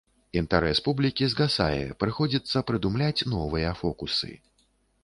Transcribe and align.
Інтарэс 0.39 0.79
публікі 0.87 1.27
згасае, 1.33 1.83
прыходзіцца 2.05 2.65
прыдумляць 2.71 3.25
новыя 3.37 3.79
фокусы. 3.85 4.33